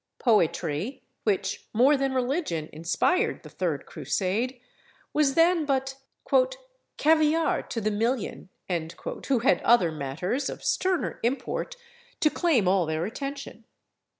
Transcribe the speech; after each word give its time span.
Poetry, 0.17 1.03
which, 1.25 1.67
more 1.75 1.95
than 1.95 2.11
religion, 2.15 2.69
inspired 2.73 3.43
the 3.43 3.51
third 3.51 3.85
Crusade, 3.85 4.59
was 5.13 5.35
then 5.35 5.63
but 5.63 5.97
"caviare 6.97 7.61
to 7.69 7.79
the 7.79 7.91
million," 7.91 8.49
who 9.27 9.39
had 9.41 9.61
other 9.61 9.91
matters, 9.91 10.49
of 10.49 10.63
sterner 10.63 11.19
import, 11.21 11.75
to 12.19 12.31
claim 12.31 12.67
all 12.67 12.87
their 12.87 13.05
attention. 13.05 13.63